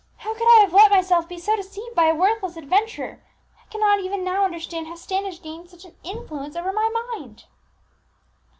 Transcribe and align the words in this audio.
How 0.17 0.33
could 0.33 0.47
I 0.47 0.61
have 0.61 0.73
let 0.73 0.89
myself 0.89 1.29
be 1.29 1.37
so 1.37 1.55
deceived 1.55 1.93
by 1.93 2.05
a 2.05 2.15
worthless 2.15 2.57
adventurer? 2.57 3.19
I 3.61 3.67
cannot 3.71 3.99
even 3.99 4.23
now 4.23 4.43
understand 4.45 4.87
how 4.87 4.95
Standish 4.95 5.43
gained 5.43 5.69
such 5.69 5.85
an 5.85 5.95
influence 6.03 6.55
over 6.55 6.73
my 6.73 6.89
mind!" 7.19 7.43